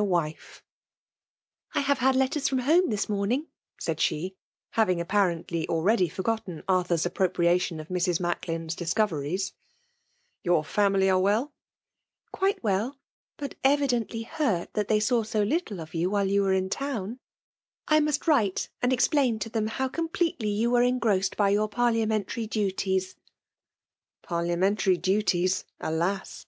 [0.00, 0.64] a wife
[1.74, 4.34] 1 ^ I have had (letters irom home lUs nom^ ing/* said she,
[4.70, 8.18] having appoisatly already ftflr* gotten* Arthur's appropriation of Mrs.
[8.18, 9.52] Mtfck fiaV discoveries*
[10.42, 11.52] Your family are well?"—
[12.32, 12.96] Quite well;
[13.36, 17.18] but evidently hurt that tbsy ■aw so little of you while you wete in toMi.
[17.86, 21.68] I must waite and eaqplain to them how com fdetely you were engrossed l^ your
[21.68, 23.16] pat* liameutary duties.".
[24.22, 26.46] (Parliamentary duties!— alas!